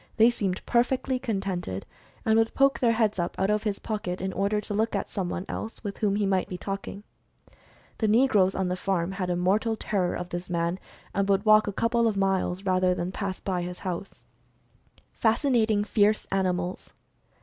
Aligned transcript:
They 0.17 0.31
seemed 0.31 0.65
perfectly 0.65 1.19
contented, 1.19 1.85
and 2.25 2.35
would 2.39 2.55
poke 2.55 2.79
their 2.79 2.93
heads 2.93 3.19
up 3.19 3.35
from 3.35 3.43
out 3.43 3.49
of 3.51 3.65
his 3.65 3.77
pocket, 3.77 4.19
in 4.19 4.33
order 4.33 4.59
to 4.59 4.73
look 4.73 4.95
at 4.95 5.11
some 5.11 5.29
one 5.29 5.45
else 5.47 5.83
with 5.83 5.99
whom 5.99 6.15
he 6.15 6.25
might 6.25 6.49
be 6.49 6.57
talking. 6.57 7.03
The 7.99 8.07
negroes 8.07 8.55
on 8.55 8.67
the 8.69 8.75
farm 8.75 9.11
had 9.11 9.29
a 9.29 9.35
mortal 9.35 9.75
terror 9.75 10.15
of 10.15 10.29
this 10.29 10.49
man, 10.49 10.79
and 11.13 11.29
would 11.29 11.45
walk 11.45 11.67
a 11.67 11.71
couple 11.71 12.07
of 12.07 12.17
miles 12.17 12.63
rather 12.65 12.95
than 12.95 13.11
pass 13.11 13.41
by 13.41 13.61
his 13.61 13.77
house. 13.85 14.23
Mental 14.95 15.05
Fascination 15.13 15.71
Among 15.71 15.85
Animals 15.85 15.85
19 15.85 15.85
FASCINATING 15.85 15.85
FIERCE 15.85 16.25
ANIMALS. 16.31 16.93